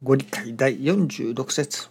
[0.00, 1.88] ご理解第46節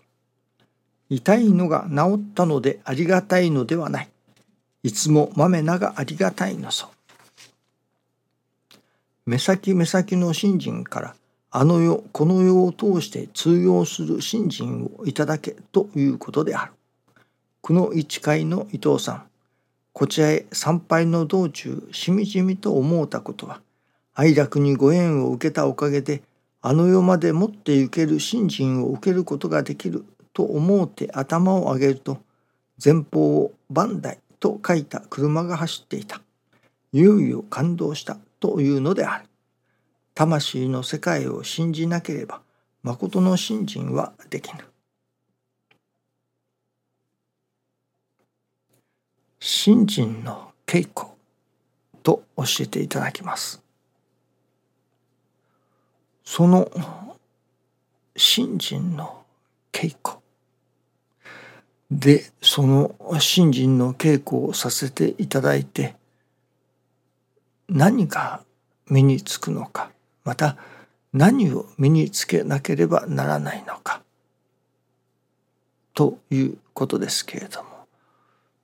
[1.09, 4.10] 痛いのが治ったのでありがたいのではない。
[4.83, 6.89] いつもまめながありがたいのぞ。
[9.25, 11.16] 目先目先の信心から
[11.52, 16.71] あの世この世を通して通用する信心をいただけということである。
[17.60, 19.24] この一会の伊藤さん
[19.92, 23.60] こちらへ参拝の道中しみじみと思うたことは
[24.14, 26.21] 愛楽にご縁を受けたおかげで
[26.62, 32.20] あの世まで持って行ける信心を受けることができると思うて頭を上げると
[32.84, 36.22] 前方を万代と書いた車が走っていた。
[36.94, 39.25] いよいよ感動したというのである。
[40.14, 42.42] 魂の世界を信じなければ
[42.81, 44.64] 誠の信心はできぬ。
[49.39, 51.08] 信心の稽古
[52.02, 53.67] と教えていただきます。
[56.30, 56.69] その
[58.17, 59.23] 信心の
[59.72, 60.20] 稽古。
[61.89, 65.95] でその信心の稽古をさせていただいて
[67.69, 68.44] 何が
[68.89, 69.89] 身につくのか
[70.25, 70.58] また
[71.14, 74.02] 何を身につけなければならないのか
[75.94, 77.69] ということですけれども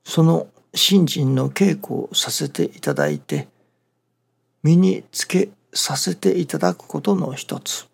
[0.04, 3.48] その信心の稽古をさせていただいて
[4.64, 7.88] 身につけさせていただくことの一つ。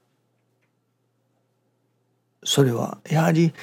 [2.44, 3.54] それはやはり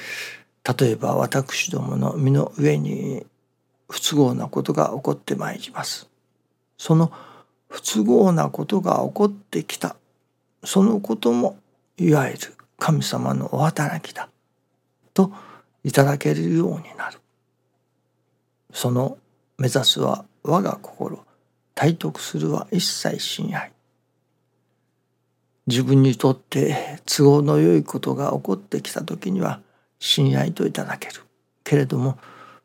[0.79, 3.25] 例えば私どもの身の上に
[3.89, 6.09] 不都合なことが起こってまいります。
[6.77, 7.11] その
[7.69, 9.95] 不都合なことが起こってきた。
[10.63, 11.57] そのことも
[11.97, 12.39] いわゆる
[12.77, 14.29] 神様のお働きだ。
[15.13, 15.31] と
[15.83, 17.19] いただけるようになる。
[18.73, 19.17] その
[19.57, 21.25] 目指すは我が心。
[21.73, 23.71] 体得するは一切親愛
[25.67, 29.59] 自分にとって都合の良いことが起こってきた時には
[29.99, 31.21] 親愛といただける。
[31.63, 32.17] けれども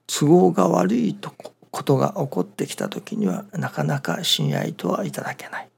[0.06, 1.32] 都合が悪いと
[1.72, 5.68] ことが起こってきた時にはなかなか親愛とはいただけない。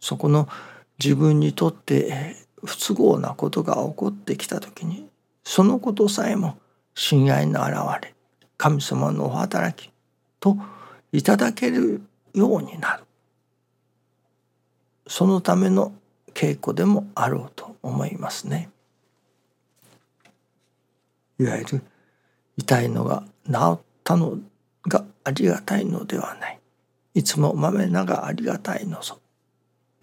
[0.00, 0.48] そこの
[1.02, 2.34] 自分にとって
[2.64, 5.08] 不都合なことが起こってきた時に
[5.44, 6.58] そのことさえも
[6.94, 8.14] 親愛の現れ
[8.56, 9.92] 神様のお働き
[10.40, 10.56] と
[11.12, 12.02] いただける
[12.34, 13.04] ようになる。
[15.06, 15.92] そのための
[16.34, 18.70] 稽古でもあろうと思いますね。
[21.38, 21.82] いわゆる
[22.56, 24.38] 痛いのが治ったの
[24.86, 26.58] がありがたいのではない。
[27.14, 29.18] いつもまめながありがたいのぞ。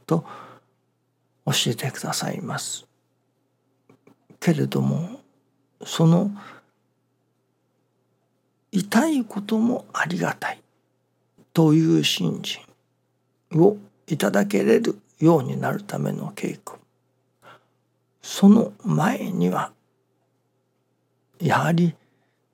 [0.06, 0.26] と
[1.46, 2.88] 教えてくださいます。
[4.40, 5.22] けれども
[5.84, 6.32] その
[8.72, 10.62] 痛いこともありがたい
[11.54, 12.62] という信心
[13.60, 16.80] をいただけれるようになるための稽古
[18.22, 19.72] その前には
[21.40, 21.96] やはり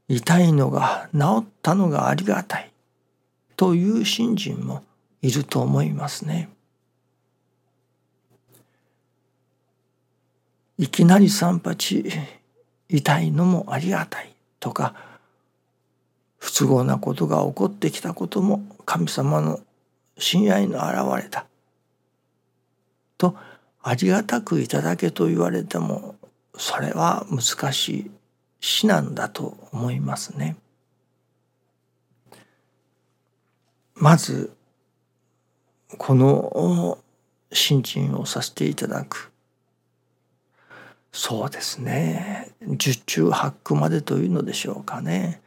[0.07, 2.71] 痛いのが治ったのがありがたい
[3.55, 4.83] という信心も
[5.21, 6.49] いると思いますね。
[10.77, 12.03] いきなり三八
[12.89, 14.95] 痛いのもありがたいとか
[16.39, 19.59] 不都合なことが起こってきたことも神様の
[20.17, 21.45] 親愛の現れだ
[23.21, 23.35] と
[23.83, 26.15] ありがたくいただけと言われても
[26.57, 28.11] それは難しい
[28.59, 30.55] 死なんだと思いますね。
[33.93, 34.51] まず
[35.99, 36.97] この
[37.51, 39.31] 新人をさせていただく。
[41.11, 42.51] そうですね。
[42.61, 45.41] 十中八九までというのでしょうかね。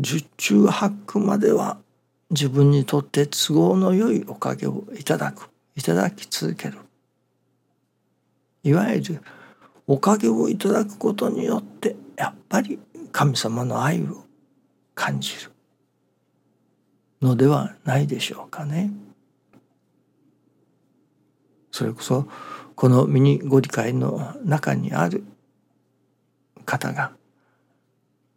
[0.00, 1.78] 十中八九までは
[2.30, 6.78] 自分にとって都合のよいおかげをいただくいただき続ける。
[8.64, 9.22] いわゆる
[9.86, 12.78] おかげをいただくことによってやっぱり
[13.12, 14.24] 神様の愛を
[14.94, 15.52] 感じる
[17.20, 18.90] のではないでしょうかね。
[21.70, 22.26] それこそ
[22.74, 25.24] このミニご理解の中にある
[26.64, 27.12] 方が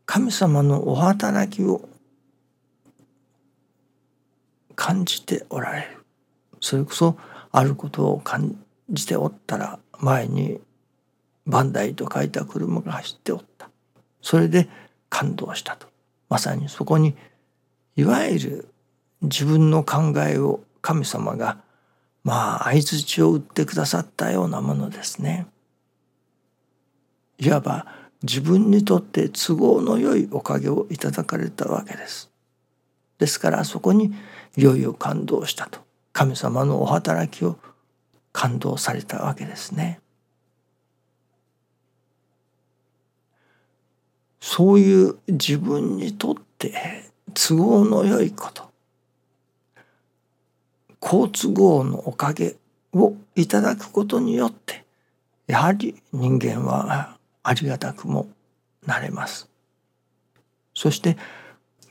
[0.05, 1.87] 神様のお働きを
[4.75, 6.05] 感じておられる
[6.59, 7.17] それこそ
[7.51, 8.57] あることを感
[8.89, 10.59] じておったら前に
[11.45, 13.69] バンダイと書いた車が走っておった
[14.21, 14.67] それで
[15.09, 15.87] 感動したと
[16.29, 17.15] まさにそこに
[17.95, 18.69] いわゆる
[19.21, 21.57] 自分の考えを神様が
[22.23, 25.47] まあ相づちを打ってくださったようなものですね。
[27.39, 27.87] いわば
[28.23, 32.29] 自分にとって都合のよいおかげをいただかれたわけです。
[33.17, 34.13] ですからそこに
[34.55, 35.79] いよいよ感動したと
[36.13, 37.57] 神様のお働きを
[38.37, 39.99] 感動されたわけですね。
[44.39, 48.69] そういう自分にとって都合のよいこと
[50.99, 52.57] 好都合のおかげ
[52.93, 54.85] をいただくことによって
[55.47, 58.29] やはり人間はありがたくも
[58.85, 59.49] なれます。
[60.75, 61.17] そして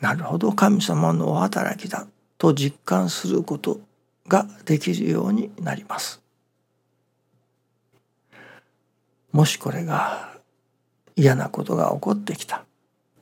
[0.00, 2.06] なるほど神様のお働きだ
[2.38, 3.80] と実感すること
[4.28, 6.25] ができるようになります。
[9.36, 10.30] もしこれが
[11.14, 12.64] 嫌なことが起こってきた。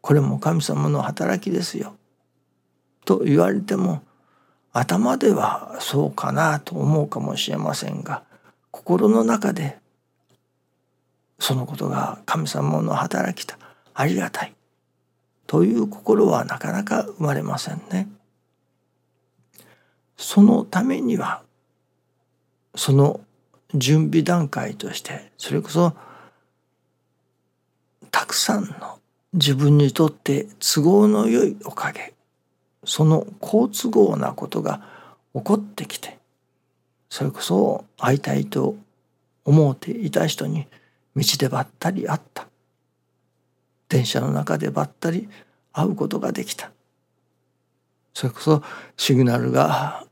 [0.01, 1.97] これも神様の働きですよ。
[3.05, 4.01] と言われても
[4.73, 8.23] 頭ではそうかなと思うかもしれませんが
[8.71, 9.77] 心の中で
[11.41, 13.59] そのことが神様の働きだ
[13.93, 14.55] ありがたい。
[15.49, 18.07] という心はなかなか生まれませんね。
[20.17, 21.43] そのためには
[22.77, 23.21] その
[23.75, 25.95] 準備段階としてそれこそ
[28.11, 28.99] たくさんの
[29.33, 32.13] 自分にとって都合のよいおかげ
[32.85, 34.83] その好都合なことが
[35.35, 36.19] 起こってきて
[37.09, 38.77] それこそ会いたいと
[39.45, 40.67] 思っていた人に
[41.17, 42.49] 道でばったり会った。
[43.89, 45.29] 電車の中でばったり
[45.73, 46.73] 会うことができた。
[48.15, 48.63] それこそ
[48.97, 50.05] シグナルが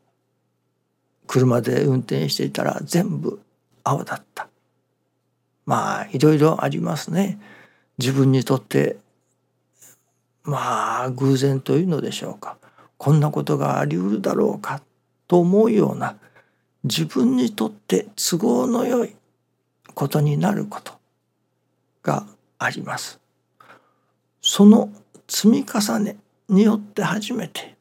[1.33, 3.41] 車で運転していたら全部
[3.85, 4.49] 青だった。
[5.65, 7.39] まあいろいろありますね。
[7.97, 8.99] 自分にとって
[10.43, 12.59] まあ偶然というのでしょうか。
[12.99, 14.83] こんなことがありうるだろうか
[15.27, 16.17] と思うような
[16.85, 19.17] 自分にとって都合のよい
[19.95, 20.93] ことになること
[22.03, 22.27] が
[22.59, 23.19] あります。
[24.43, 24.91] その
[25.27, 26.19] 積み重ね
[26.51, 27.75] によって初めて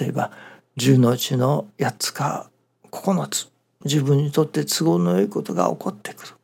[0.00, 0.32] 例えば
[0.78, 2.50] 10のうちの8つか
[2.90, 3.48] 9つ
[3.84, 6.34] 自分にとって都合のよいことが起こってくる。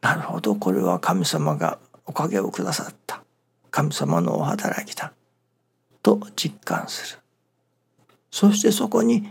[0.00, 3.22] なるほどこれは神様がおかげをくださった
[3.70, 5.12] 神様のお働きだ
[6.02, 7.20] と実感する。
[8.32, 9.30] そしてそこに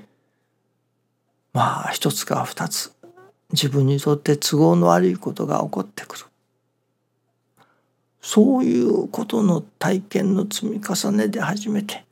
[1.51, 2.93] まあ一つか二つ
[3.51, 6.25] 自分にとって都合の悪いことが起こってくる。
[8.21, 12.05] そういうことの体験の積み重ねで初めて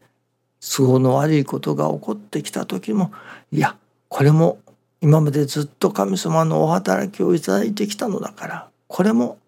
[0.62, 3.12] 都合の悪いことが起こってきた時も
[3.52, 3.76] いや
[4.08, 4.60] これも
[5.02, 9.40] 今までずっと神様のお働きをいただいてきたのだからこれも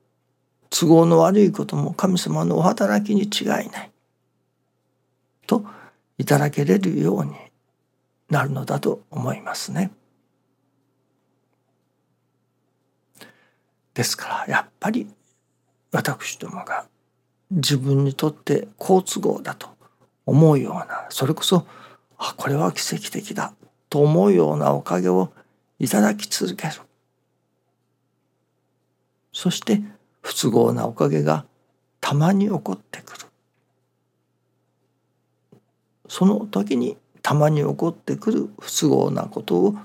[0.71, 3.91] 都合の悪いことも神様のお働きに違いない
[5.45, 5.63] と
[6.17, 7.33] いただけれるように
[8.29, 9.91] なるのだと思いますね。
[13.93, 15.07] ですからやっぱり
[15.91, 16.87] 私どもが
[17.51, 19.72] 自分にとって好都合だと
[20.25, 21.65] 思うようなそれこそ
[22.17, 23.53] あこれは奇跡的だ
[23.89, 25.31] と思うようなおかげを
[25.79, 26.73] いただき続ける。
[29.33, 29.81] そして
[30.21, 31.45] 不都合なおかげが
[31.99, 33.25] たまに起こってくる。
[36.07, 39.75] その時にたまに起こってくる不都合なことを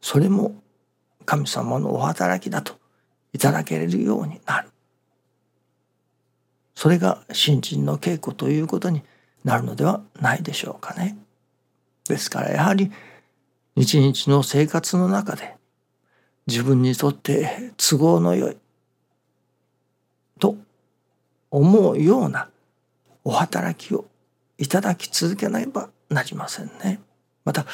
[0.00, 0.54] それも
[1.24, 2.74] 神様のお働きだと
[3.32, 4.68] いただけれるようになる。
[6.74, 9.02] それが新人の稽古ということに
[9.46, 11.16] なるのではないでしょうかね。
[12.08, 12.90] ですからやはり
[13.76, 15.54] 日々の生活の中で
[16.48, 18.56] 自分にとって都合のよい
[20.40, 20.56] と
[21.52, 22.48] 思うような
[23.22, 24.06] お働きを
[24.58, 26.98] いただき続けなければなりませんね。
[27.44, 27.66] また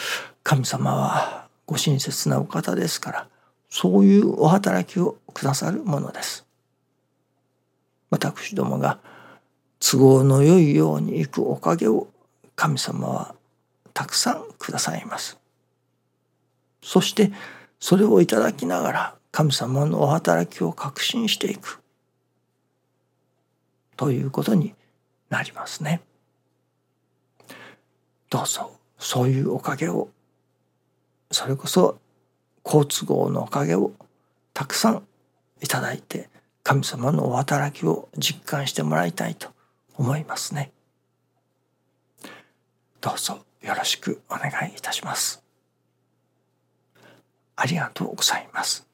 [0.43, 3.29] 神様はご親切なお方ですから
[3.71, 6.45] そういうお働きをくださるものです。
[8.11, 8.99] 私どもが
[9.85, 12.07] 都合の良いようにいくおかげを
[12.55, 13.35] 神様は
[13.93, 15.39] たくさんくださいます。
[16.83, 17.33] そして
[17.81, 21.81] それをいただきながら神様のお働きを確信していく
[23.97, 24.75] ということに
[25.31, 26.01] なりますね。
[28.31, 30.11] どうぞそういうおかげを
[31.33, 31.99] それこそ
[32.63, 33.93] 好都合のおかげを
[34.55, 35.03] たくさん
[35.61, 36.31] いただいて
[36.63, 39.51] 神様のお働きを実感してもらいたいと
[40.03, 40.73] 思いますね。
[43.01, 45.45] どうぞよろしくお願いいたします。
[47.55, 48.85] ありがとうございます。